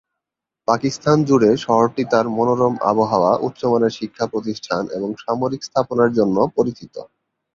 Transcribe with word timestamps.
পাকিস্তান 0.67 1.17
জুড়ে 1.27 1.49
শহরটি 1.57 2.03
তার 2.11 2.25
মনোরম 2.37 2.73
আবহাওয়া, 2.91 3.31
উচ্চমানের 3.41 3.95
শিক্ষা 3.99 4.25
প্রতিষ্ঠান 4.27 4.83
এবং 4.97 5.09
সামরিক 5.23 5.61
স্থাপনার 5.63 6.09
জন্য 6.17 6.37
পরিচিত। 6.57 6.95